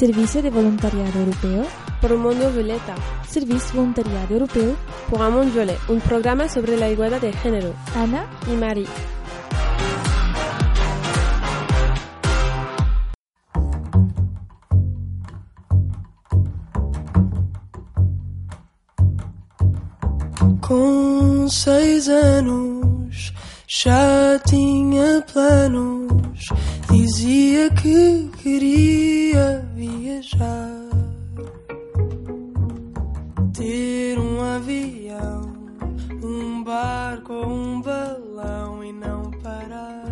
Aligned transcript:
Servicio 0.00 0.40
de 0.40 0.48
Voluntariado 0.48 1.18
Europeo. 1.18 1.66
Por 2.00 2.12
un 2.12 2.22
mundo 2.22 2.50
violeta. 2.50 2.94
Servicio 3.28 3.74
Voluntariado 3.74 4.32
Europeo. 4.32 4.74
Pour 5.10 5.20
un 5.20 5.30
monde 5.34 5.50
violet, 5.52 5.76
un 5.90 6.00
programa 6.00 6.48
sobre 6.48 6.78
la 6.78 6.88
igualdad 6.88 7.20
de 7.20 7.34
género. 7.34 7.74
Ana 7.94 8.24
y 8.50 8.56
Marie. 8.56 8.86
Com 20.62 21.46
seis 21.50 22.08
anos 22.08 23.34
já 23.72 24.36
tinha 24.48 25.24
planos, 25.32 26.48
dizia 26.90 27.70
que 27.70 28.28
queria 28.42 29.64
viajar, 29.76 30.88
ter 33.54 34.18
um 34.18 34.42
avião, 34.42 35.52
um 36.20 36.64
barco 36.64 37.32
ou 37.32 37.48
um 37.48 37.80
balão 37.80 38.82
e 38.82 38.92
não 38.92 39.30
parar. 39.40 40.04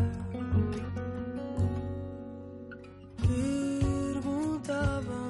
Perguntavam 3.21 5.28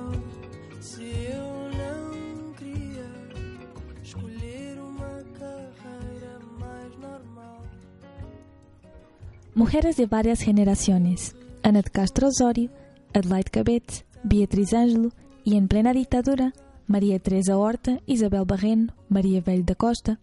Mujeres 9.55 9.97
de 9.97 10.07
varias 10.07 10.41
generaciones. 10.41 11.34
Annette 11.62 11.91
Castro 11.91 12.29
Osorio, 12.29 12.70
Adelaide 13.12 13.51
Cabet, 13.51 14.06
Beatriz 14.22 14.72
Ângelo 14.72 15.11
y 15.45 15.56
en 15.56 15.69
plena 15.69 15.92
dictadura, 15.92 16.53
María 16.86 17.19
Teresa 17.19 17.56
Horta, 17.56 18.00
Isabel 18.06 18.45
Barreno, 18.47 18.95
María 19.09 19.41
Bell 19.41 19.64
da 19.64 19.75
Costa, 19.75 20.19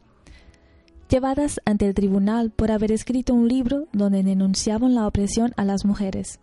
llevadas 1.10 1.60
ante 1.66 1.88
el 1.88 1.94
tribunal 1.94 2.52
por 2.52 2.72
haber 2.72 2.92
escrito 2.92 3.34
un 3.34 3.48
libro 3.48 3.88
donde 3.92 4.24
denunciaban 4.24 4.96
la 4.96 5.08
opresión 5.08 5.54
a 5.58 5.66
las 5.66 5.86
mujeres. 5.86 6.40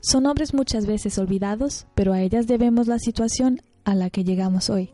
Son 0.00 0.22
nombres 0.22 0.54
muchas 0.54 0.86
veces 0.86 1.18
olvidados, 1.18 1.86
pero 1.94 2.12
a 2.12 2.22
ellas 2.22 2.46
debemos 2.46 2.86
la 2.86 2.98
situación 2.98 3.60
a 3.84 3.94
la 3.94 4.08
que 4.08 4.24
llegamos 4.24 4.70
hoy. 4.70 4.90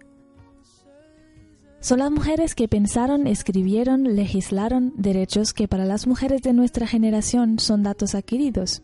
Son 1.86 2.00
las 2.00 2.10
mujeres 2.10 2.56
que 2.56 2.66
pensaron, 2.66 3.28
escribieron, 3.28 4.16
legislaron 4.16 4.92
derechos 4.96 5.52
que 5.52 5.68
para 5.68 5.84
las 5.84 6.08
mujeres 6.08 6.42
de 6.42 6.52
nuestra 6.52 6.84
generación 6.84 7.60
son 7.60 7.84
datos 7.84 8.16
adquiridos, 8.16 8.82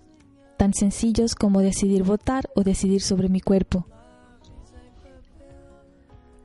tan 0.56 0.72
sencillos 0.72 1.34
como 1.34 1.62
decidir 1.62 2.04
votar 2.04 2.48
o 2.54 2.62
decidir 2.62 3.02
sobre 3.02 3.28
mi 3.28 3.40
cuerpo. 3.40 3.88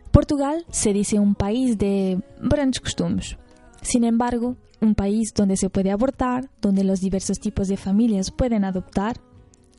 Portugal 0.10 0.66
se 0.72 0.94
dice 0.94 1.20
un 1.20 1.36
país 1.36 1.78
de 1.78 2.24
grandes 2.42 2.80
costumes. 2.80 3.38
Sin 3.84 4.04
embargo, 4.04 4.56
un 4.82 4.96
país 4.96 5.34
donde 5.36 5.58
se 5.58 5.70
puede 5.70 5.92
abortar, 5.92 6.50
donde 6.60 6.84
los 6.84 7.02
diversos 7.02 7.38
tipos 7.38 7.68
de 7.68 7.78
familias 7.78 8.32
pueden 8.32 8.66
adoptar, 8.66 9.18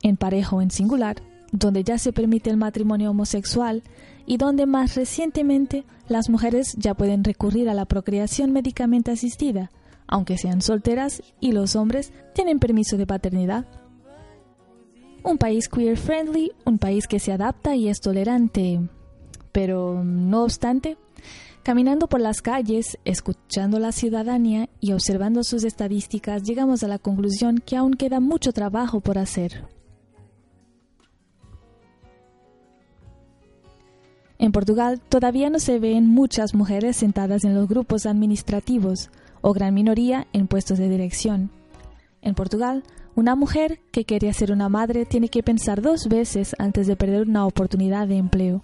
en 0.05 0.17
pareja 0.17 0.55
o 0.55 0.63
en 0.63 0.71
singular, 0.71 1.17
donde 1.53 1.85
ya 1.85 1.99
se 1.99 2.13
permite 2.13 2.51
el 2.51 2.57
matrimonio 2.57 3.11
homosexual 3.11 3.83
y 4.27 4.37
donde 4.37 4.67
más 4.67 4.95
recientemente 4.95 5.85
las 6.09 6.29
mujeres 6.29 6.75
ya 6.77 6.95
pueden 6.95 7.25
recurrir 7.25 7.69
a 7.69 7.75
la 7.75 7.87
procreación 7.87 8.53
médicamente 8.53 9.11
asistida, 9.11 9.71
aunque 10.07 10.39
sean 10.39 10.61
solteras, 10.63 11.23
y 11.41 11.53
los 11.53 11.77
hombres 11.77 12.13
tienen 12.35 12.59
permiso 12.59 12.97
de 12.97 13.07
paternidad. 13.07 13.67
Un 15.25 15.39
país 15.39 15.69
queer 15.69 15.97
friendly, 15.97 16.53
un 16.65 16.79
país 16.79 17.07
que 17.07 17.19
se 17.19 17.33
adapta 17.33 17.75
y 17.75 17.89
es 17.89 18.01
tolerante, 18.01 18.81
pero 19.53 20.03
no 20.05 20.45
obstante, 20.45 20.97
caminando 21.63 22.07
por 22.07 22.21
las 22.21 22.41
calles, 22.41 22.99
escuchando 23.05 23.79
la 23.79 23.93
ciudadanía 23.93 24.69
y 24.81 24.93
observando 24.93 25.43
sus 25.43 25.65
estadísticas, 25.65 26.43
llegamos 26.43 26.83
a 26.83 26.89
la 26.89 26.99
conclusión 26.99 27.59
que 27.59 27.77
aún 27.77 27.95
queda 27.95 28.21
mucho 28.21 28.53
trabajo 28.53 29.01
por 29.01 29.19
hacer. 29.19 29.78
En 34.39 34.53
Portugal 34.53 35.01
todavía 35.09 35.51
no 35.51 35.59
se 35.59 35.81
ven 35.81 36.07
muchas 36.07 36.55
mujeres 36.55 36.97
sentadas 36.97 37.45
en 37.45 37.55
los 37.55 37.69
grupos 37.69 38.07
administrativos 38.07 39.11
o 39.41 39.53
gran 39.53 39.75
minoría 39.75 40.29
en 40.33 40.47
puestos 40.47 40.79
de 40.79 40.89
dirección. 40.89 41.51
En 42.23 42.35
Portugal, 42.35 42.85
una 43.17 43.35
mujer 43.35 43.81
que 43.91 44.05
quería 44.05 44.33
ser 44.33 44.53
una 44.53 44.69
madre 44.69 45.05
tiene 45.05 45.29
que 45.29 45.43
pensar 45.43 45.83
dos 45.83 46.09
veces 46.09 46.55
antes 46.59 46.87
de 46.87 46.95
perder 46.95 47.29
una 47.29 47.47
oportunidad 47.47 48.07
de 48.07 48.17
empleo. 48.17 48.63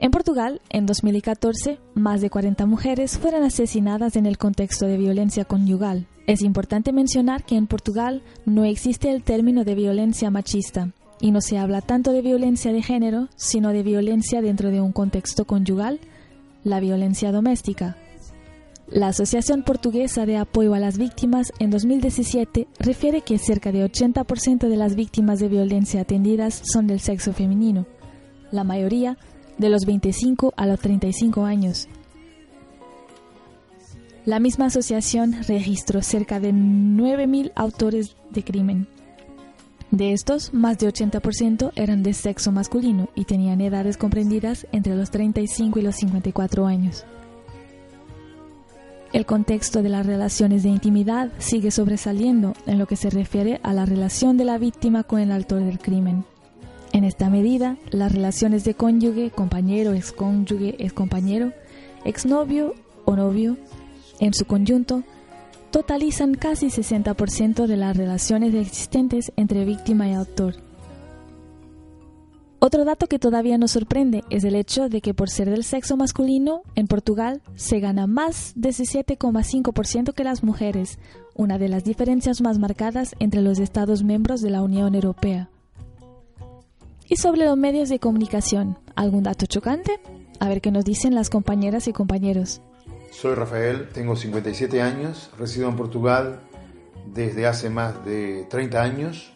En 0.00 0.10
Portugal, 0.10 0.60
en 0.70 0.86
2014, 0.86 1.78
más 1.94 2.20
de 2.20 2.30
40 2.30 2.66
mujeres 2.66 3.18
fueron 3.18 3.42
asesinadas 3.42 4.16
en 4.16 4.26
el 4.26 4.38
contexto 4.38 4.86
de 4.86 4.96
violencia 4.96 5.44
conyugal. 5.44 6.06
Es 6.26 6.42
importante 6.42 6.92
mencionar 6.92 7.44
que 7.44 7.56
en 7.56 7.66
Portugal 7.66 8.22
no 8.44 8.64
existe 8.64 9.10
el 9.10 9.22
término 9.22 9.64
de 9.64 9.74
violencia 9.74 10.30
machista, 10.30 10.92
y 11.20 11.30
no 11.30 11.40
se 11.40 11.58
habla 11.58 11.80
tanto 11.80 12.12
de 12.12 12.22
violencia 12.22 12.72
de 12.72 12.82
género, 12.82 13.28
sino 13.36 13.72
de 13.72 13.82
violencia 13.82 14.40
dentro 14.40 14.70
de 14.70 14.80
un 14.80 14.92
contexto 14.92 15.44
conyugal, 15.46 16.00
la 16.64 16.80
violencia 16.80 17.32
doméstica. 17.32 17.96
La 18.90 19.08
Asociación 19.08 19.64
Portuguesa 19.64 20.24
de 20.24 20.38
Apoyo 20.38 20.72
a 20.72 20.78
las 20.78 20.96
Víctimas 20.96 21.52
en 21.58 21.70
2017 21.70 22.68
refiere 22.78 23.20
que 23.20 23.36
cerca 23.38 23.70
de 23.70 23.84
80% 23.84 24.68
de 24.68 24.76
las 24.76 24.94
víctimas 24.94 25.40
de 25.40 25.48
violencia 25.48 26.00
atendidas 26.00 26.62
son 26.64 26.86
del 26.86 27.00
sexo 27.00 27.34
femenino, 27.34 27.86
la 28.50 28.64
mayoría 28.64 29.18
de 29.58 29.68
los 29.68 29.84
25 29.84 30.54
a 30.56 30.66
los 30.66 30.80
35 30.80 31.44
años. 31.44 31.88
La 34.24 34.40
misma 34.40 34.66
asociación 34.66 35.42
registró 35.46 36.00
cerca 36.02 36.40
de 36.40 36.52
9.000 36.52 37.52
autores 37.54 38.16
de 38.30 38.42
crimen. 38.42 38.88
De 39.90 40.12
estos, 40.12 40.52
más 40.52 40.78
de 40.78 40.88
80% 40.88 41.72
eran 41.74 42.02
de 42.02 42.12
sexo 42.12 42.52
masculino 42.52 43.08
y 43.14 43.24
tenían 43.24 43.62
edades 43.62 43.96
comprendidas 43.96 44.66
entre 44.70 44.94
los 44.94 45.10
35 45.10 45.78
y 45.78 45.82
los 45.82 45.96
54 45.96 46.66
años. 46.66 47.04
El 49.14 49.24
contexto 49.24 49.82
de 49.82 49.88
las 49.88 50.04
relaciones 50.04 50.62
de 50.62 50.68
intimidad 50.68 51.32
sigue 51.38 51.70
sobresaliendo 51.70 52.52
en 52.66 52.78
lo 52.78 52.86
que 52.86 52.96
se 52.96 53.08
refiere 53.08 53.58
a 53.62 53.72
la 53.72 53.86
relación 53.86 54.36
de 54.36 54.44
la 54.44 54.58
víctima 54.58 55.04
con 55.04 55.20
el 55.20 55.32
autor 55.32 55.60
del 55.60 55.78
crimen. 55.78 56.26
En 56.92 57.04
esta 57.04 57.30
medida, 57.30 57.78
las 57.90 58.12
relaciones 58.12 58.64
de 58.64 58.74
cónyuge, 58.74 59.30
compañero, 59.30 59.94
excónyuge, 59.94 60.76
excompañero, 60.78 61.52
exnovio 62.04 62.74
o 63.06 63.16
novio, 63.16 63.56
en 64.20 64.34
su 64.34 64.44
conjunto, 64.44 65.02
totalizan 65.70 66.34
casi 66.34 66.66
60% 66.66 67.66
de 67.66 67.76
las 67.76 67.96
relaciones 67.96 68.54
existentes 68.54 69.32
entre 69.36 69.64
víctima 69.64 70.08
y 70.08 70.14
autor. 70.14 70.54
Otro 72.60 72.84
dato 72.84 73.06
que 73.06 73.20
todavía 73.20 73.56
nos 73.56 73.70
sorprende 73.70 74.24
es 74.30 74.42
el 74.42 74.56
hecho 74.56 74.88
de 74.88 75.00
que 75.00 75.14
por 75.14 75.30
ser 75.30 75.48
del 75.48 75.62
sexo 75.62 75.96
masculino, 75.96 76.62
en 76.74 76.88
Portugal 76.88 77.40
se 77.54 77.78
gana 77.78 78.08
más 78.08 78.52
de 78.56 78.70
17,5% 78.70 80.12
que 80.12 80.24
las 80.24 80.42
mujeres, 80.42 80.98
una 81.36 81.56
de 81.58 81.68
las 81.68 81.84
diferencias 81.84 82.40
más 82.40 82.58
marcadas 82.58 83.14
entre 83.20 83.42
los 83.42 83.60
Estados 83.60 84.02
miembros 84.02 84.40
de 84.40 84.50
la 84.50 84.62
Unión 84.62 84.96
Europea. 84.96 85.50
Y 87.08 87.16
sobre 87.16 87.44
los 87.44 87.56
medios 87.56 87.88
de 87.88 88.00
comunicación, 88.00 88.76
¿algún 88.96 89.22
dato 89.22 89.46
chocante? 89.46 90.00
A 90.40 90.48
ver 90.48 90.60
qué 90.60 90.72
nos 90.72 90.84
dicen 90.84 91.14
las 91.14 91.30
compañeras 91.30 91.86
y 91.86 91.92
compañeros. 91.92 92.60
Soy 93.10 93.34
Rafael, 93.34 93.88
tengo 93.88 94.14
57 94.14 94.80
años, 94.82 95.30
resido 95.38 95.68
en 95.68 95.76
Portugal 95.76 96.40
desde 97.06 97.46
hace 97.46 97.70
más 97.70 98.04
de 98.04 98.46
30 98.48 98.82
años. 98.82 99.32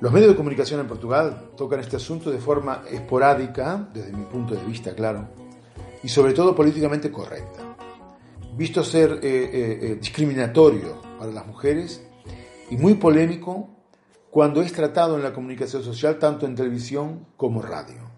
Los 0.00 0.12
medios 0.12 0.30
de 0.30 0.36
comunicación 0.36 0.80
en 0.80 0.86
Portugal 0.86 1.50
tocan 1.56 1.80
este 1.80 1.96
asunto 1.96 2.30
de 2.30 2.38
forma 2.38 2.84
esporádica, 2.90 3.88
desde 3.92 4.12
mi 4.12 4.24
punto 4.24 4.54
de 4.54 4.64
vista, 4.64 4.94
claro, 4.94 5.28
y 6.02 6.08
sobre 6.08 6.32
todo 6.34 6.54
políticamente 6.54 7.10
correcta. 7.10 7.76
Visto 8.56 8.84
ser 8.84 9.18
eh, 9.22 9.50
eh, 9.52 9.98
discriminatorio 10.00 11.00
para 11.18 11.32
las 11.32 11.46
mujeres 11.46 12.02
y 12.70 12.76
muy 12.76 12.94
polémico 12.94 13.70
cuando 14.30 14.62
es 14.62 14.72
tratado 14.72 15.16
en 15.16 15.22
la 15.22 15.32
comunicación 15.32 15.82
social 15.82 16.18
tanto 16.18 16.46
en 16.46 16.54
televisión 16.54 17.26
como 17.36 17.62
radio. 17.62 18.10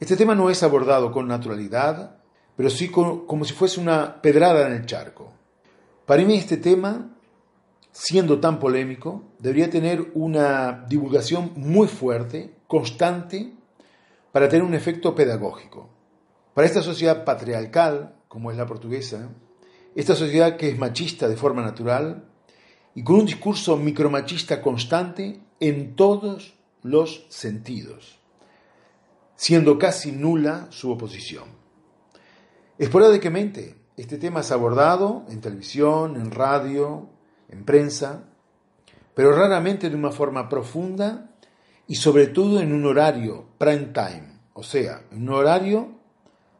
Este 0.00 0.16
tema 0.16 0.34
no 0.34 0.50
es 0.50 0.62
abordado 0.62 1.12
con 1.12 1.28
naturalidad, 1.28 2.23
pero 2.56 2.70
sí 2.70 2.88
como, 2.88 3.44
si 3.44 3.52
fuese 3.52 3.80
una 3.80 4.20
pedrada 4.20 4.66
en 4.66 4.72
el 4.74 4.86
charco. 4.86 5.32
Para 6.06 6.22
mí 6.24 6.36
este 6.36 6.56
tema, 6.56 7.16
siendo 7.90 8.38
tan 8.40 8.58
polémico, 8.58 9.24
debería 9.38 9.70
tener 9.70 10.12
una 10.14 10.84
divulgación 10.88 11.52
muy 11.56 11.88
fuerte, 11.88 12.54
constante, 12.66 13.52
para 14.32 14.48
tener 14.48 14.64
un 14.64 14.74
efecto 14.74 15.14
pedagógico. 15.14 15.88
Para 16.54 16.66
esta 16.66 16.82
sociedad 16.82 17.24
patriarcal, 17.24 18.16
como 18.28 18.50
es 18.50 18.56
la 18.56 18.66
portuguesa, 18.66 19.30
esta 19.94 20.14
sociedad 20.14 20.56
que 20.56 20.68
es 20.68 20.78
machista 20.78 21.28
de 21.28 21.36
forma 21.36 21.62
natural 21.62 22.24
y 22.94 23.02
con 23.02 23.16
un 23.16 23.26
discurso 23.26 23.76
micromachista 23.76 24.60
constante 24.60 25.40
en 25.60 25.94
todos 25.96 26.54
los 26.82 27.26
sentidos. 27.28 28.20
siendo 29.36 29.78
casi 29.80 30.12
nula 30.12 30.68
su 30.70 30.92
oposición. 30.92 31.63
Esporádicamente, 32.76 33.76
este 33.96 34.18
tema 34.18 34.40
es 34.40 34.50
abordado 34.50 35.24
en 35.28 35.40
televisión, 35.40 36.16
en 36.16 36.32
radio, 36.32 37.08
en 37.48 37.64
prensa, 37.64 38.24
pero 39.14 39.30
raramente 39.32 39.88
de 39.88 39.94
una 39.94 40.10
forma 40.10 40.48
profunda 40.48 41.30
y 41.86 41.94
sobre 41.94 42.26
todo 42.26 42.60
en 42.60 42.72
un 42.72 42.84
horario 42.84 43.46
prime 43.58 43.92
time, 43.94 44.40
o 44.54 44.64
sea, 44.64 45.02
un 45.12 45.28
horario 45.28 45.92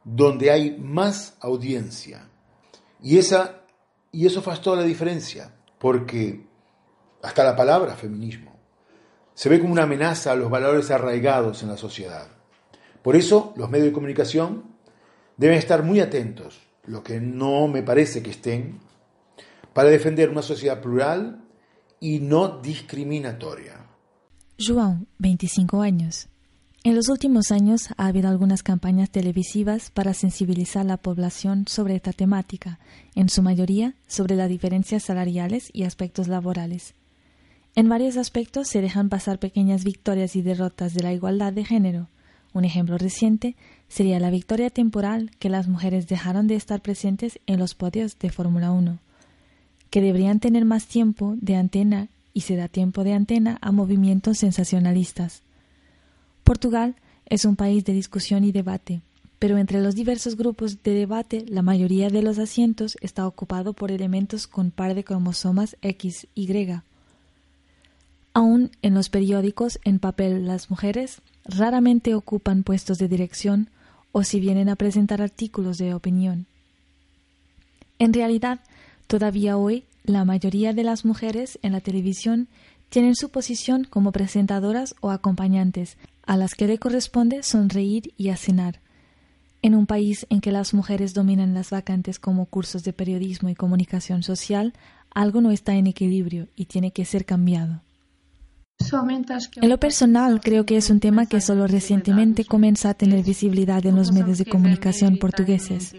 donde 0.04 0.52
hay 0.52 0.78
más 0.78 1.36
audiencia. 1.40 2.28
Y, 3.02 3.18
esa, 3.18 3.62
y 4.12 4.26
eso 4.26 4.42
hace 4.48 4.62
toda 4.62 4.76
la 4.76 4.82
diferencia, 4.84 5.52
porque 5.78 6.46
hasta 7.22 7.42
la 7.42 7.56
palabra 7.56 7.94
feminismo 7.94 8.54
se 9.34 9.48
ve 9.48 9.58
como 9.58 9.72
una 9.72 9.82
amenaza 9.82 10.30
a 10.30 10.36
los 10.36 10.48
valores 10.48 10.92
arraigados 10.92 11.64
en 11.64 11.70
la 11.70 11.76
sociedad. 11.76 12.28
Por 13.02 13.16
eso 13.16 13.52
los 13.56 13.68
medios 13.68 13.88
de 13.88 13.92
comunicación 13.92 14.73
deben 15.36 15.58
estar 15.58 15.82
muy 15.82 16.00
atentos, 16.00 16.60
lo 16.86 17.02
que 17.02 17.20
no 17.20 17.68
me 17.68 17.82
parece 17.82 18.22
que 18.22 18.30
estén, 18.30 18.78
para 19.72 19.90
defender 19.90 20.30
una 20.30 20.42
sociedad 20.42 20.80
plural 20.80 21.44
y 22.00 22.20
no 22.20 22.60
discriminatoria. 22.60 23.86
João, 24.58 25.06
25 25.18 25.80
años. 25.80 26.28
En 26.84 26.94
los 26.94 27.08
últimos 27.08 27.50
años 27.50 27.88
ha 27.96 28.06
habido 28.06 28.28
algunas 28.28 28.62
campañas 28.62 29.08
televisivas 29.08 29.90
para 29.90 30.12
sensibilizar 30.12 30.82
a 30.82 30.88
la 30.88 30.96
población 30.98 31.64
sobre 31.66 31.96
esta 31.96 32.12
temática, 32.12 32.78
en 33.14 33.30
su 33.30 33.42
mayoría 33.42 33.94
sobre 34.06 34.36
las 34.36 34.50
diferencias 34.50 35.02
salariales 35.02 35.70
y 35.72 35.84
aspectos 35.84 36.28
laborales. 36.28 36.94
En 37.74 37.88
varios 37.88 38.18
aspectos 38.18 38.68
se 38.68 38.82
dejan 38.82 39.08
pasar 39.08 39.38
pequeñas 39.38 39.82
victorias 39.82 40.36
y 40.36 40.42
derrotas 40.42 40.92
de 40.92 41.02
la 41.02 41.14
igualdad 41.14 41.54
de 41.54 41.64
género. 41.64 42.08
Un 42.52 42.66
ejemplo 42.66 42.98
reciente 42.98 43.56
sería 43.88 44.20
la 44.20 44.30
victoria 44.30 44.70
temporal 44.70 45.30
que 45.38 45.48
las 45.48 45.68
mujeres 45.68 46.08
dejaron 46.08 46.46
de 46.46 46.56
estar 46.56 46.80
presentes 46.80 47.38
en 47.46 47.58
los 47.58 47.74
podios 47.74 48.18
de 48.18 48.30
Fórmula 48.30 48.72
1, 48.72 48.98
que 49.90 50.00
deberían 50.00 50.40
tener 50.40 50.64
más 50.64 50.86
tiempo 50.86 51.36
de 51.40 51.56
antena 51.56 52.08
y 52.32 52.42
se 52.42 52.56
da 52.56 52.68
tiempo 52.68 53.04
de 53.04 53.12
antena 53.12 53.58
a 53.60 53.70
movimientos 53.72 54.38
sensacionalistas. 54.38 55.42
Portugal 56.42 56.96
es 57.26 57.44
un 57.44 57.56
país 57.56 57.84
de 57.84 57.92
discusión 57.92 58.44
y 58.44 58.52
debate, 58.52 59.00
pero 59.38 59.58
entre 59.58 59.80
los 59.80 59.94
diversos 59.94 60.36
grupos 60.36 60.82
de 60.82 60.94
debate 60.94 61.44
la 61.48 61.62
mayoría 61.62 62.10
de 62.10 62.22
los 62.22 62.38
asientos 62.38 62.96
está 63.00 63.26
ocupado 63.26 63.72
por 63.72 63.90
elementos 63.90 64.46
con 64.46 64.70
par 64.70 64.94
de 64.94 65.04
cromosomas 65.04 65.76
X, 65.82 66.26
Y. 66.34 66.80
Aún 68.32 68.72
en 68.82 68.94
los 68.94 69.08
periódicos 69.10 69.78
en 69.84 70.00
papel 70.00 70.46
las 70.46 70.70
mujeres 70.70 71.20
raramente 71.44 72.14
ocupan 72.14 72.62
puestos 72.62 72.98
de 72.98 73.08
dirección 73.08 73.70
o 74.12 74.22
si 74.24 74.40
vienen 74.40 74.68
a 74.68 74.76
presentar 74.76 75.20
artículos 75.20 75.78
de 75.78 75.94
opinión. 75.94 76.46
En 77.98 78.12
realidad, 78.12 78.60
todavía 79.06 79.56
hoy 79.56 79.84
la 80.04 80.24
mayoría 80.24 80.72
de 80.72 80.84
las 80.84 81.04
mujeres 81.04 81.58
en 81.62 81.72
la 81.72 81.80
televisión 81.80 82.48
tienen 82.88 83.16
su 83.16 83.30
posición 83.30 83.84
como 83.84 84.12
presentadoras 84.12 84.94
o 85.00 85.10
acompañantes, 85.10 85.96
a 86.26 86.36
las 86.36 86.54
que 86.54 86.66
le 86.66 86.78
corresponde 86.78 87.42
sonreír 87.42 88.12
y 88.16 88.28
acenar. 88.28 88.80
En 89.62 89.74
un 89.74 89.86
país 89.86 90.26
en 90.30 90.40
que 90.40 90.52
las 90.52 90.74
mujeres 90.74 91.14
dominan 91.14 91.54
las 91.54 91.70
vacantes 91.70 92.18
como 92.18 92.46
cursos 92.46 92.84
de 92.84 92.92
periodismo 92.92 93.48
y 93.48 93.54
comunicación 93.54 94.22
social, 94.22 94.74
algo 95.10 95.40
no 95.40 95.50
está 95.50 95.74
en 95.74 95.86
equilibrio 95.86 96.48
y 96.54 96.66
tiene 96.66 96.92
que 96.92 97.04
ser 97.04 97.24
cambiado. 97.24 97.80
En 99.60 99.68
lo 99.68 99.78
personal, 99.78 100.40
creo 100.40 100.66
que 100.66 100.76
es 100.76 100.90
un 100.90 101.00
tema 101.00 101.26
que 101.26 101.40
solo 101.40 101.66
recientemente 101.66 102.44
comienza 102.44 102.90
a 102.90 102.94
tener 102.94 103.24
visibilidad 103.24 103.84
en 103.86 103.96
los 103.96 104.12
medios 104.12 104.38
de 104.38 104.44
comunicación 104.44 105.16
portugueses. 105.18 105.94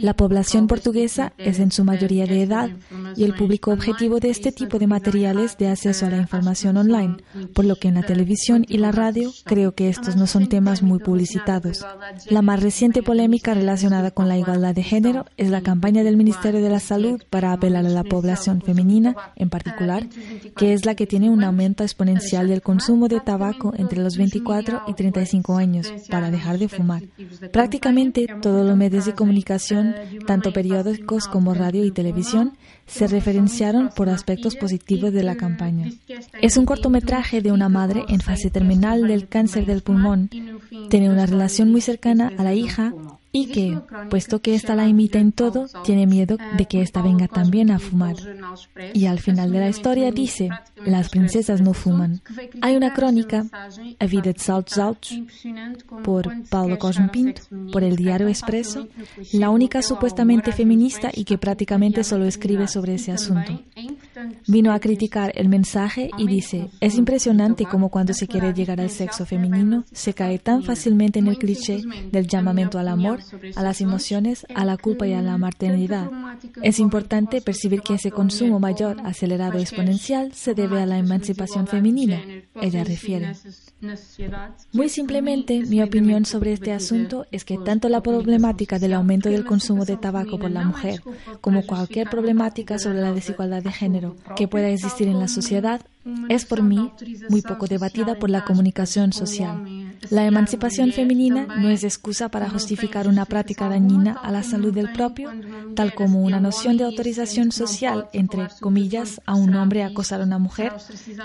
La 0.00 0.14
población 0.14 0.66
portuguesa 0.66 1.32
es 1.36 1.58
en 1.58 1.70
su 1.70 1.84
mayoría 1.84 2.26
de 2.26 2.42
edad 2.42 2.70
y 3.16 3.24
el 3.24 3.34
público 3.34 3.72
objetivo 3.72 4.20
de 4.20 4.30
este 4.30 4.52
tipo 4.52 4.78
de 4.78 4.86
materiales 4.86 5.58
de 5.58 5.68
acceso 5.68 6.06
a 6.06 6.10
la 6.10 6.16
información 6.16 6.76
online, 6.76 7.18
por 7.54 7.64
lo 7.64 7.76
que 7.76 7.88
en 7.88 7.94
la 7.94 8.02
televisión 8.02 8.64
y 8.68 8.78
la 8.78 8.92
radio 8.92 9.30
creo 9.44 9.74
que 9.74 9.88
estos 9.88 10.16
no 10.16 10.26
son 10.26 10.48
temas 10.48 10.82
muy 10.82 10.98
publicitados. 10.98 11.84
La 12.30 12.42
más 12.42 12.62
reciente 12.62 13.02
polémica 13.02 13.54
relacionada 13.54 14.10
con 14.10 14.28
la 14.28 14.38
igualdad 14.38 14.74
de 14.74 14.82
género 14.82 15.26
es 15.36 15.50
la 15.50 15.60
campaña 15.60 16.02
del 16.02 16.16
Ministerio 16.16 16.62
de 16.62 16.70
la 16.70 16.80
Salud 16.80 17.22
para 17.28 17.52
apelar 17.52 17.84
a 17.84 17.90
la 17.90 18.04
población 18.04 18.62
femenina, 18.62 19.14
en 19.36 19.50
particular, 19.50 20.06
que 20.56 20.72
es 20.72 20.86
la 20.86 20.94
que 20.94 21.06
tiene 21.06 21.30
un 21.30 21.44
aumento 21.44 21.82
exponencial 21.82 22.05
del 22.06 22.62
consumo 22.62 23.08
de 23.08 23.20
tabaco 23.20 23.72
entre 23.76 24.02
los 24.02 24.16
24 24.16 24.82
y 24.86 24.94
35 24.94 25.56
años 25.56 25.92
para 26.08 26.30
dejar 26.30 26.58
de 26.58 26.68
fumar. 26.68 27.02
Prácticamente 27.52 28.26
todos 28.40 28.66
los 28.66 28.76
medios 28.76 29.06
de 29.06 29.14
comunicación, 29.14 29.94
tanto 30.26 30.52
periódicos 30.52 31.26
como 31.26 31.54
radio 31.54 31.84
y 31.84 31.90
televisión, 31.90 32.52
se 32.86 33.06
referenciaron 33.06 33.90
por 33.94 34.08
aspectos 34.08 34.54
positivos 34.56 35.12
de 35.12 35.24
la 35.24 35.36
campaña. 35.36 35.90
Es 36.40 36.56
un 36.56 36.66
cortometraje 36.66 37.42
de 37.42 37.52
una 37.52 37.68
madre 37.68 38.04
en 38.08 38.20
fase 38.20 38.50
terminal 38.50 39.08
del 39.08 39.28
cáncer 39.28 39.66
del 39.66 39.82
pulmón. 39.82 40.30
Tiene 40.88 41.10
una 41.10 41.26
relación 41.26 41.70
muy 41.70 41.80
cercana 41.80 42.32
a 42.38 42.44
la 42.44 42.54
hija 42.54 42.92
y 43.32 43.46
que, 43.46 43.78
puesto 44.08 44.40
que 44.40 44.54
ésta 44.54 44.74
la 44.74 44.88
imita 44.88 45.18
en 45.18 45.32
todo, 45.32 45.66
tiene 45.84 46.06
miedo 46.06 46.38
de 46.56 46.64
que 46.64 46.80
ésta 46.80 47.02
venga 47.02 47.28
también 47.28 47.70
a 47.70 47.78
fumar. 47.78 48.16
Y 48.94 49.06
al 49.06 49.18
final 49.20 49.52
de 49.52 49.60
la 49.60 49.68
historia 49.68 50.10
dice, 50.10 50.50
las 50.84 51.08
princesas 51.08 51.60
no 51.60 51.74
fuman. 51.74 52.20
Hay 52.62 52.76
una 52.76 52.92
crónica, 52.92 53.46
A 53.98 54.06
Vida 54.06 54.32
de 54.32 54.38
Saltos 54.38 54.78
Altos, 54.78 55.18
por 56.04 56.32
Paulo 56.48 56.78
Cosme 56.78 57.08
Pinto, 57.08 57.42
por 57.72 57.82
el 57.84 57.96
diario 57.96 58.28
Expreso, 58.28 58.88
la 59.32 59.50
única 59.50 59.82
supuestamente 59.82 60.52
feminista 60.52 61.10
y 61.12 61.24
que 61.24 61.38
prácticamente 61.38 62.04
solo 62.04 62.24
escribe 62.24 62.68
sobre 62.68 62.94
ese 62.94 63.12
asunto. 63.12 63.62
Vino 64.46 64.72
a 64.72 64.80
criticar 64.80 65.32
el 65.34 65.48
mensaje 65.48 66.10
y 66.16 66.26
dice, 66.26 66.70
es 66.80 66.96
impresionante 66.96 67.64
cómo 67.64 67.90
cuando 67.90 68.14
se 68.14 68.26
quiere 68.26 68.54
llegar 68.54 68.80
al 68.80 68.90
sexo 68.90 69.26
femenino 69.26 69.84
se 69.92 70.14
cae 70.14 70.38
tan 70.38 70.62
fácilmente 70.62 71.18
en 71.18 71.26
el 71.26 71.38
cliché 71.38 71.82
del 72.10 72.26
llamamiento 72.26 72.78
al 72.78 72.88
amor 72.88 73.20
a 73.54 73.62
las 73.62 73.80
emociones, 73.80 74.46
a 74.54 74.64
la 74.64 74.76
culpa 74.76 75.06
y 75.06 75.12
a 75.12 75.22
la 75.22 75.38
maternidad. 75.38 76.10
Es 76.62 76.78
importante 76.78 77.40
percibir 77.40 77.82
que 77.82 77.94
ese 77.94 78.10
consumo 78.10 78.60
mayor, 78.60 78.96
acelerado 79.04 79.58
exponencial 79.58 80.32
se 80.32 80.54
debe 80.54 80.80
a 80.80 80.86
la 80.86 80.98
emancipación 80.98 81.66
femenina, 81.66 82.20
ella 82.60 82.84
refiere. 82.84 83.32
Muy 84.72 84.88
simplemente, 84.88 85.60
mi 85.66 85.82
opinión 85.82 86.24
sobre 86.24 86.52
este 86.52 86.72
asunto 86.72 87.26
es 87.30 87.44
que 87.44 87.58
tanto 87.58 87.88
la 87.88 88.02
problemática 88.02 88.78
del 88.78 88.94
aumento 88.94 89.28
del 89.28 89.44
consumo 89.44 89.84
de 89.84 89.96
tabaco 89.96 90.38
por 90.38 90.50
la 90.50 90.64
mujer 90.64 91.02
como 91.40 91.66
cualquier 91.66 92.08
problemática 92.08 92.78
sobre 92.78 93.00
la 93.00 93.12
desigualdad 93.12 93.62
de 93.62 93.72
género 93.72 94.15
que 94.36 94.48
pueda 94.48 94.68
existir 94.68 95.08
en 95.08 95.18
la 95.20 95.28
sociedad 95.28 95.80
es 96.28 96.44
por 96.44 96.62
mí 96.62 96.92
muy 97.28 97.42
poco 97.42 97.66
debatida 97.66 98.18
por 98.18 98.30
la 98.30 98.44
comunicación 98.44 99.12
social. 99.12 99.85
La 100.10 100.24
emancipación 100.26 100.92
femenina 100.92 101.46
no 101.46 101.68
es 101.68 101.84
excusa 101.84 102.28
para 102.28 102.48
justificar 102.48 103.08
una 103.08 103.24
práctica 103.24 103.68
dañina 103.68 104.12
a 104.12 104.30
la 104.30 104.42
salud 104.42 104.72
del 104.72 104.92
propio, 104.92 105.30
tal 105.74 105.94
como 105.94 106.22
una 106.22 106.40
noción 106.40 106.76
de 106.76 106.84
autorización 106.84 107.52
social, 107.52 108.08
entre 108.12 108.48
comillas, 108.60 109.20
a 109.26 109.34
un 109.34 109.54
hombre 109.54 109.82
acosar 109.82 110.20
a 110.20 110.24
una 110.24 110.38
mujer, 110.38 110.72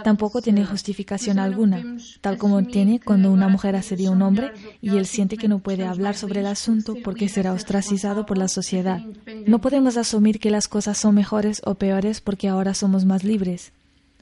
tampoco 0.04 0.42
tiene 0.42 0.66
justificación 0.66 1.40
alguna, 1.40 1.84
tal 2.22 2.38
como 2.38 2.64
tiene 2.64 3.00
cuando 3.00 3.32
una 3.32 3.48
mujer 3.48 3.76
asedia 3.76 4.10
a 4.10 4.14
un 4.14 4.22
hombre 4.22 4.52
y 4.82 4.98
él 4.98 5.06
siente 5.06 5.38
que 5.38 5.48
no 5.48 5.60
puede 5.60 5.86
hablar 5.86 6.16
sobre 6.16 6.42
el 6.42 6.48
asunto 6.48 6.96
porque 7.04 7.30
será 7.30 7.54
ostracizado 7.54 8.26
por 8.26 8.38
la 8.38 8.48
sociedad. 8.48 9.02
No 9.46 9.62
podemos 9.62 9.98
asumir 9.98 10.40
que 10.40 10.52
las 10.52 10.68
cosas 10.68 10.98
son 10.98 11.16
mejores 11.16 11.62
o 11.66 11.76
peores 11.76 12.22
porque 12.22 12.48
ahora 12.48 12.74
somos 12.74 13.06
más 13.06 13.24
libres 13.24 13.72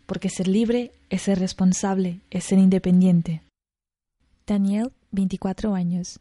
porque 0.10 0.30
ser 0.30 0.48
libre 0.48 0.92
es 1.12 1.22
ser 1.22 1.38
responsable, 1.38 2.22
es 2.32 2.44
ser 2.44 2.58
independiente. 2.58 3.44
Daniel, 4.50 4.92
24 5.12 5.76
años. 5.76 6.20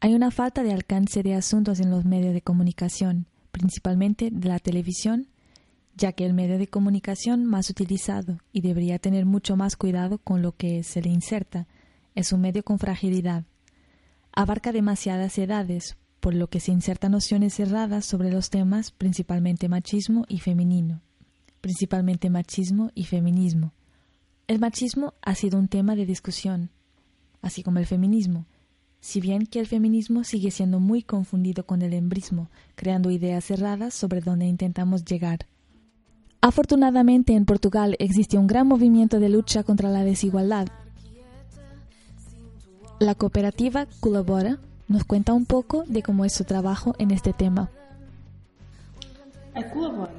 Hay 0.00 0.14
una 0.14 0.30
falta 0.30 0.62
de 0.62 0.72
alcance 0.72 1.22
de 1.22 1.34
asuntos 1.34 1.80
en 1.80 1.90
los 1.90 2.06
medios 2.06 2.32
de 2.32 2.40
comunicación, 2.40 3.26
principalmente 3.50 4.30
de 4.32 4.48
la 4.48 4.58
televisión, 4.58 5.28
ya 5.94 6.12
que 6.12 6.24
el 6.24 6.32
medio 6.32 6.56
de 6.56 6.66
comunicación 6.66 7.44
más 7.44 7.68
utilizado 7.68 8.38
y 8.52 8.62
debería 8.62 8.98
tener 8.98 9.26
mucho 9.26 9.54
más 9.54 9.76
cuidado 9.76 10.16
con 10.16 10.40
lo 10.40 10.56
que 10.56 10.82
se 10.82 11.02
le 11.02 11.10
inserta 11.10 11.68
es 12.14 12.32
un 12.32 12.40
medio 12.40 12.62
con 12.62 12.78
fragilidad. 12.78 13.44
Abarca 14.32 14.72
demasiadas 14.72 15.36
edades, 15.36 15.98
por 16.20 16.34
lo 16.34 16.48
que 16.48 16.58
se 16.58 16.72
insertan 16.72 17.12
nociones 17.12 17.60
erradas 17.60 18.06
sobre 18.06 18.32
los 18.32 18.48
temas 18.48 18.92
principalmente 18.92 19.68
machismo 19.68 20.24
y 20.26 20.38
femenino 20.38 21.02
principalmente 21.62 22.28
machismo 22.28 22.90
y 22.94 23.04
feminismo. 23.04 23.72
El 24.48 24.58
machismo 24.58 25.14
ha 25.22 25.34
sido 25.36 25.58
un 25.58 25.68
tema 25.68 25.94
de 25.94 26.04
discusión, 26.04 26.70
así 27.42 27.62
como 27.62 27.78
el 27.78 27.86
feminismo, 27.86 28.46
si 29.00 29.20
bien 29.20 29.46
que 29.46 29.58
el 29.58 29.66
feminismo 29.66 30.24
sigue 30.24 30.50
siendo 30.52 30.78
muy 30.78 31.02
confundido 31.02 31.66
con 31.66 31.82
el 31.82 31.92
embrismo, 31.92 32.48
creando 32.76 33.10
ideas 33.10 33.44
cerradas 33.44 33.94
sobre 33.94 34.20
dónde 34.20 34.46
intentamos 34.46 35.04
llegar. 35.04 35.40
Afortunadamente 36.40 37.34
en 37.34 37.44
Portugal 37.44 37.96
existe 37.98 38.38
un 38.38 38.46
gran 38.46 38.66
movimiento 38.66 39.20
de 39.20 39.28
lucha 39.28 39.64
contra 39.64 39.90
la 39.90 40.04
desigualdad. 40.04 40.68
La 43.00 43.16
cooperativa 43.16 43.86
Colabora 44.00 44.58
nos 44.86 45.04
cuenta 45.04 45.32
un 45.32 45.46
poco 45.46 45.84
de 45.88 46.02
cómo 46.02 46.24
es 46.24 46.34
su 46.34 46.44
trabajo 46.44 46.94
en 46.98 47.10
este 47.10 47.32
tema. 47.32 47.70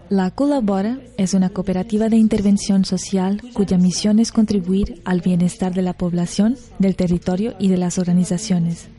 La 0.10 0.30
Colabora 0.32 1.00
es 1.18 1.34
una 1.34 1.50
cooperativa 1.50 2.08
de 2.08 2.18
intervención 2.18 2.86
social 2.86 3.42
cuya 3.54 3.78
misión 3.78 4.20
es 4.20 4.32
contribuir 4.32 5.02
al 5.06 5.22
bienestar 5.22 5.74
de 5.74 5.82
la 5.82 5.94
población, 5.94 6.56
del 6.78 6.96
territorio 6.96 7.56
y 7.58 7.68
de 7.68 7.78
las 7.78 7.98
organizaciones. 7.98 8.90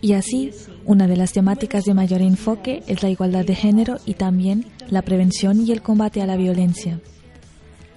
Y 0.00 0.14
así, 0.14 0.50
una 0.84 1.06
de 1.06 1.16
las 1.16 1.32
temáticas 1.32 1.84
de 1.84 1.94
mayor 1.94 2.22
enfoque 2.22 2.82
es 2.88 3.04
la 3.04 3.10
igualdad 3.10 3.44
de 3.44 3.54
género 3.54 3.98
y 4.04 4.14
también 4.14 4.66
la 4.88 5.02
prevención 5.02 5.64
y 5.64 5.70
el 5.70 5.80
combate 5.80 6.20
a 6.20 6.26
la 6.26 6.36
violencia. 6.36 7.00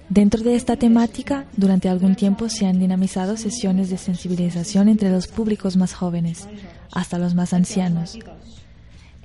Dentro 0.08 0.44
de 0.44 0.54
esta 0.54 0.76
temática, 0.76 1.46
durante 1.56 1.88
algún 1.88 2.14
tiempo 2.14 2.48
se 2.48 2.66
han 2.66 2.78
dinamizado 2.78 3.36
sesiones 3.36 3.90
de 3.90 3.98
sensibilización 3.98 4.88
entre 4.88 5.10
los 5.10 5.26
públicos 5.26 5.76
más 5.76 5.94
jóvenes, 5.94 6.46
hasta 6.92 7.18
los 7.18 7.34
más 7.34 7.52
ancianos. 7.52 8.16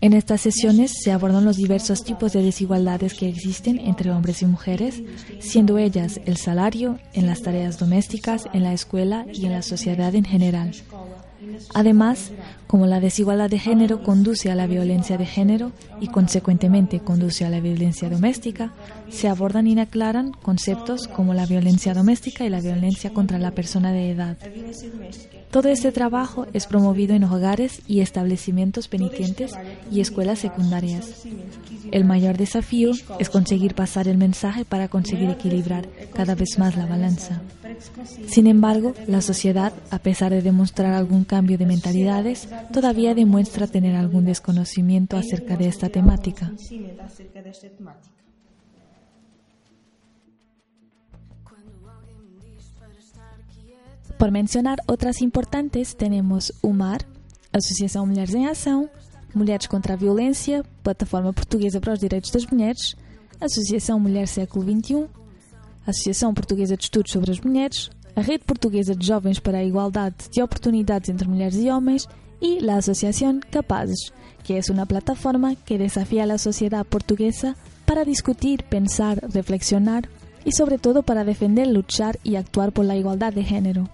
En 0.01 0.13
estas 0.13 0.41
sesiones 0.41 0.93
se 1.03 1.11
abordan 1.11 1.45
los 1.45 1.57
diversos 1.57 2.03
tipos 2.03 2.33
de 2.33 2.41
desigualdades 2.41 3.13
que 3.13 3.29
existen 3.29 3.77
entre 3.77 4.09
hombres 4.09 4.41
y 4.41 4.47
mujeres, 4.47 5.01
siendo 5.39 5.77
ellas 5.77 6.19
el 6.25 6.37
salario, 6.37 6.97
en 7.13 7.27
las 7.27 7.43
tareas 7.43 7.77
domésticas, 7.77 8.49
en 8.51 8.63
la 8.63 8.73
escuela 8.73 9.27
y 9.31 9.45
en 9.45 9.51
la 9.51 9.61
sociedad 9.61 10.15
en 10.15 10.25
general. 10.25 10.71
Además, 11.73 12.31
como 12.67 12.85
la 12.85 12.99
desigualdad 12.99 13.49
de 13.49 13.59
género 13.59 14.03
conduce 14.03 14.51
a 14.51 14.55
la 14.55 14.67
violencia 14.67 15.17
de 15.17 15.25
género 15.25 15.71
y 15.99 16.07
consecuentemente 16.07 16.99
conduce 16.99 17.45
a 17.45 17.49
la 17.49 17.59
violencia 17.59 18.09
doméstica, 18.09 18.73
se 19.09 19.27
abordan 19.27 19.67
y 19.67 19.79
aclaran 19.79 20.31
conceptos 20.31 21.07
como 21.07 21.33
la 21.33 21.45
violencia 21.45 21.93
doméstica 21.93 22.45
y 22.45 22.49
la 22.49 22.61
violencia 22.61 23.11
contra 23.13 23.39
la 23.39 23.51
persona 23.51 23.91
de 23.91 24.11
edad. 24.11 24.37
Todo 25.51 25.67
este 25.67 25.91
trabajo 25.91 26.47
es 26.53 26.65
promovido 26.65 27.13
en 27.13 27.25
hogares 27.25 27.81
y 27.85 27.99
establecimientos 27.99 28.87
penitentes 28.87 29.51
y 29.91 29.99
escuelas 29.99 30.39
secundarias. 30.39 31.25
El 31.91 32.05
mayor 32.05 32.37
desafío 32.37 32.91
es 33.19 33.29
conseguir 33.29 33.75
pasar 33.75 34.07
el 34.07 34.17
mensaje 34.17 34.63
para 34.63 34.87
conseguir 34.87 35.29
equilibrar 35.29 35.89
cada 36.13 36.35
vez 36.35 36.57
más 36.57 36.77
la 36.77 36.85
balanza. 36.85 37.41
Sin 38.27 38.47
embargo, 38.47 38.93
la 39.07 39.21
sociedad, 39.21 39.73
a 39.89 39.99
pesar 39.99 40.31
de 40.31 40.41
demostrar 40.41 40.93
algún 40.93 41.25
cambio 41.31 41.57
de 41.57 41.65
mentalidades, 41.65 42.45
todavía 42.73 43.15
demuestra 43.15 43.65
tener 43.65 43.95
algún 43.95 44.25
desconocimiento 44.25 45.15
acerca 45.15 45.55
de 45.55 45.65
esta 45.69 45.87
temática. 45.87 46.51
Por 54.19 54.29
mencionar 54.29 54.79
otras 54.87 55.21
importantes, 55.21 55.95
tenemos 55.95 56.51
UMAR, 56.61 56.99
Associação 57.53 58.05
Mulheres 58.05 58.35
em 58.35 58.47
Ação, 58.47 58.89
Mulheres 59.33 59.67
contra 59.67 59.93
a 59.93 59.95
Violência, 59.95 60.65
Plataforma 60.83 61.31
Portuguesa 61.31 61.79
para 61.79 61.93
os 61.93 61.99
Direitos 61.99 62.29
das 62.29 62.45
Mulheres, 62.45 62.97
Associação 63.39 63.97
Mulher 63.97 64.27
Século 64.27 64.65
XXI, 64.65 65.07
Associação 65.87 66.33
Portuguesa 66.33 66.75
de 66.75 66.83
Estudos 66.83 67.13
sobre 67.13 67.31
as 67.31 67.39
Mulheres, 67.39 67.89
a 68.15 68.21
Rede 68.21 68.39
Portuguesa 68.39 68.93
de 68.93 69.05
Jovens 69.05 69.41
para 69.41 69.59
a 69.59 69.63
Igualdade 69.63 70.15
de 70.33 70.43
Oportunidades 70.43 71.09
entre 71.09 71.27
Mulheres 71.27 71.55
e 71.57 71.71
Homens 71.71 72.07
y 72.39 72.59
la 72.59 72.77
Asociación 72.77 73.41
Capazes, 73.49 74.13
que 74.43 74.57
es 74.57 74.69
una 74.69 74.85
plataforma 74.85 75.55
que 75.55 75.77
desafía 75.77 76.23
a 76.23 76.27
la 76.27 76.37
sociedad 76.37 76.85
portuguesa 76.85 77.55
para 77.85 78.03
discutir, 78.03 78.63
pensar, 78.63 79.21
reflexionar 79.33 80.09
y 80.43 80.53
sobre 80.53 80.77
todo 80.77 81.03
para 81.03 81.23
defender, 81.23 81.67
luchar 81.67 82.19
y 82.23 82.35
actuar 82.35 82.71
por 82.71 82.85
la 82.85 82.95
igualdad 82.95 83.33
de 83.33 83.43
género. 83.43 83.89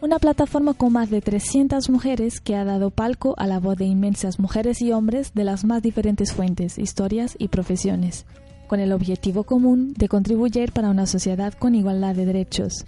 Una 0.00 0.18
plataforma 0.18 0.72
con 0.72 0.94
más 0.94 1.10
de 1.10 1.20
300 1.20 1.90
mujeres 1.90 2.40
que 2.40 2.56
ha 2.56 2.64
dado 2.64 2.90
palco 2.90 3.34
a 3.36 3.46
la 3.46 3.60
voz 3.60 3.76
de 3.76 3.84
inmensas 3.84 4.38
mujeres 4.38 4.80
y 4.80 4.92
hombres 4.92 5.34
de 5.34 5.44
las 5.44 5.64
más 5.64 5.82
diferentes 5.82 6.32
fuentes, 6.32 6.78
historias 6.78 7.36
y 7.38 7.48
profesiones, 7.48 8.24
con 8.66 8.80
el 8.80 8.92
objetivo 8.92 9.44
común 9.44 9.92
de 9.92 10.08
contribuir 10.08 10.72
para 10.72 10.88
una 10.88 11.06
sociedad 11.06 11.52
con 11.52 11.74
igualdad 11.74 12.14
de 12.14 12.24
derechos. 12.24 12.86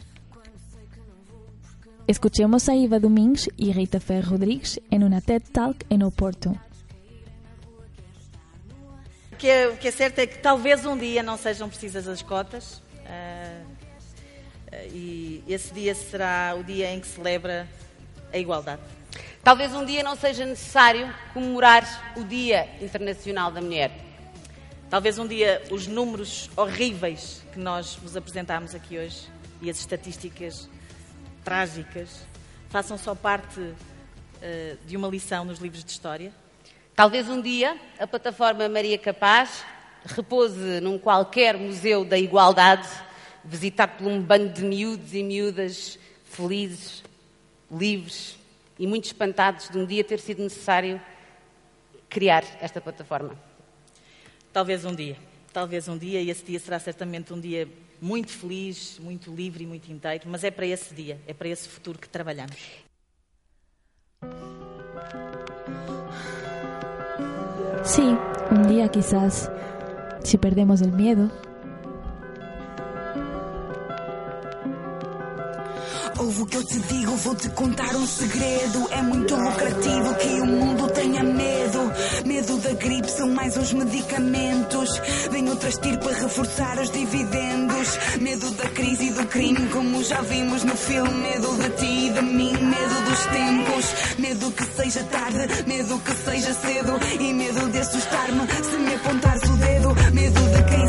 Escuchemos 2.09 2.69
a 2.69 2.75
Iva 2.75 2.99
Domingues 2.99 3.49
y 3.57 3.73
Rita 3.73 4.01
Ferro 4.01 4.33
Rodrigues 4.33 4.81
en 4.91 5.05
una 5.05 5.21
TED 5.21 5.43
Talk 5.53 5.87
en 5.89 6.03
Oporto. 6.03 6.51
O 9.31 9.37
que, 9.37 9.49
é, 9.49 9.77
que 9.77 9.89
é 9.89 9.91
certo 9.93 10.19
é 10.19 10.27
que 10.27 10.39
talvez 10.39 10.85
um 10.85 10.97
dia 10.97 11.23
não 11.23 11.37
sejam 11.37 11.69
precisas 11.69 12.09
as 12.09 12.21
cotas 12.21 12.83
uh, 13.07 13.67
e 14.93 15.45
esse 15.49 15.73
dia 15.73 15.95
será 15.95 16.57
o 16.59 16.65
dia 16.65 16.93
em 16.93 17.01
que 17.01 17.07
celebra 17.07 17.69
a 18.33 18.39
igualdade. 18.39 18.83
Talvez 19.45 19.73
um 19.73 19.85
dia 19.85 20.03
não 20.03 20.17
seja 20.17 20.45
necessário 20.45 21.13
comemorar 21.33 22.15
o 22.17 22.25
Dia 22.25 22.69
Internacional 22.81 23.51
da 23.51 23.61
Mulher. 23.61 23.93
Talvez 24.91 25.19
um 25.19 25.27
dia 25.27 25.63
os 25.71 25.87
números 25.87 26.51
horríveis 26.57 27.43
que 27.53 27.59
nós 27.59 27.97
vos 27.97 28.17
apresentamos 28.17 28.75
aqui 28.75 28.99
hoje 28.99 29.29
e 29.61 29.71
as 29.71 29.79
estatísticas 29.79 30.69
trágicas 31.45 32.27
façam 32.69 32.97
só 32.97 33.15
parte 33.15 33.61
uh, 33.61 33.75
de 34.87 34.97
uma 34.97 35.09
lição 35.09 35.45
nos 35.45 35.59
livros 35.59 35.85
de 35.85 35.91
história? 35.91 36.33
Talvez 36.95 37.29
um 37.29 37.41
dia 37.41 37.79
a 37.99 38.07
plataforma 38.07 38.69
Maria 38.69 38.99
Capaz 38.99 39.65
repouse 40.05 40.81
num 40.81 40.99
qualquer 40.99 41.57
museu 41.57 42.05
da 42.05 42.19
igualdade, 42.19 42.89
visitado 43.45 43.99
por 43.99 44.07
um 44.07 44.21
bando 44.21 44.49
de 44.49 44.63
miúdos 44.65 45.15
e 45.15 45.23
miúdas 45.23 45.99
felizes, 46.25 47.03
livres 47.71 48.39
e 48.79 48.87
muito 48.87 49.05
espantados 49.05 49.69
de 49.69 49.79
um 49.79 49.87
dia 49.87 50.03
ter 50.03 50.19
sido 50.19 50.43
necessário 50.43 51.01
criar 52.09 52.45
esta 52.61 52.81
plataforma. 52.81 53.37
Talvez 54.53 54.85
um 54.85 54.95
dia, 54.95 55.17
talvez 55.53 55.89
um 55.89 55.97
dia, 55.97 56.21
e 56.21 56.31
esse 56.31 56.45
dia 56.45 56.59
será 56.59 56.79
certamente 56.79 57.33
um 57.33 57.41
dia 57.41 57.69
muito 58.03 58.33
feliz, 58.33 58.99
muito 58.99 59.33
livre 59.33 59.63
e 59.63 59.67
muito 59.67 59.91
inteiro, 59.93 60.25
mas 60.27 60.43
é 60.43 60.51
para 60.51 60.67
esse 60.67 60.93
dia, 60.93 61.21
é 61.25 61.33
para 61.33 61.49
esse 61.49 61.69
futuro 61.69 62.01
que 62.01 62.09
trabalhamos. 62.09 62.59
Sí, 67.85 68.03
un 68.51 68.67
día 68.67 68.89
quizás, 68.89 69.49
si 70.25 70.37
perdemos 70.37 70.83
el 70.83 70.93
miedo, 70.93 71.31
Ouve 76.19 76.43
o 76.43 76.47
que 76.47 76.57
eu 76.57 76.65
te 76.65 76.79
digo, 76.79 77.17
vou 77.17 77.35
te 77.35 77.49
contar 77.51 77.97
um 77.97 78.07
segredo. 78.07 78.87
É 78.93 79.03
muito 79.03 79.35
lucrativo 79.35 80.15
que 80.15 80.41
o 80.41 80.47
mundo 80.47 80.89
tenha 80.93 81.23
medo. 81.25 81.63
Medo 81.63 81.72
mais 83.53 83.57
uns 83.57 83.73
medicamentos. 83.73 85.01
Vem 85.31 85.49
outra 85.49 85.69
estirpe 85.69 86.07
reforçar 86.09 86.79
os 86.79 86.91
dividendos. 86.91 87.99
Medo 88.21 88.51
da 88.53 88.69
crise 88.71 89.09
e 89.09 89.13
do 89.13 89.27
crime, 89.27 89.69
como 89.69 90.03
já 90.03 90.21
vimos 90.23 90.65
no 90.65 90.77
filme. 90.77 91.11
Medo 91.11 91.55
de 91.57 91.71
ti 91.71 92.07
e 92.07 92.11
de 92.11 92.23
mim, 92.23 92.53
medo 92.53 93.05
dos 93.05 93.27
tempos. 93.27 94.19
Medo 94.19 94.51
que 94.53 94.65
seja 94.65 95.05
tarde, 95.05 95.65
medo 95.67 95.99
que 96.01 96.13
seja 96.13 96.55
cedo. 96.55 96.99
E 97.21 97.33
medo 97.33 97.71
de 97.71 97.79
assustar-me 97.79 98.47
se 98.65 98.77
me 98.79 98.95
apontares 98.95 99.43
o 99.43 99.57
dedo. 99.57 99.95
Medo 100.13 100.41
de 100.41 100.63
cães 100.65 100.82